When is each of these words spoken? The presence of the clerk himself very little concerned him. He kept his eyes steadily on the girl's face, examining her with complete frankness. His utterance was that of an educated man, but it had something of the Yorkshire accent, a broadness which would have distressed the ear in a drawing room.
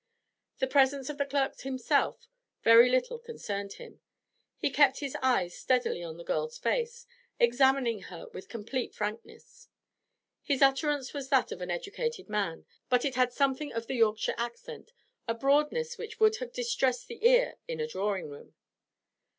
The 0.57 0.65
presence 0.65 1.11
of 1.11 1.19
the 1.19 1.27
clerk 1.27 1.59
himself 1.59 2.27
very 2.63 2.89
little 2.89 3.19
concerned 3.19 3.73
him. 3.73 4.01
He 4.57 4.71
kept 4.71 4.99
his 4.99 5.15
eyes 5.21 5.55
steadily 5.55 6.01
on 6.03 6.17
the 6.17 6.23
girl's 6.23 6.57
face, 6.57 7.05
examining 7.39 8.01
her 8.09 8.25
with 8.33 8.49
complete 8.49 8.95
frankness. 8.95 9.69
His 10.41 10.63
utterance 10.63 11.13
was 11.13 11.29
that 11.29 11.51
of 11.51 11.61
an 11.61 11.69
educated 11.69 12.29
man, 12.29 12.65
but 12.89 13.05
it 13.05 13.13
had 13.13 13.31
something 13.31 13.71
of 13.73 13.85
the 13.85 13.93
Yorkshire 13.97 14.33
accent, 14.39 14.91
a 15.27 15.35
broadness 15.35 15.99
which 15.99 16.19
would 16.19 16.37
have 16.37 16.51
distressed 16.51 17.07
the 17.07 17.23
ear 17.23 17.57
in 17.67 17.79
a 17.79 17.85
drawing 17.85 18.27
room. 18.27 18.55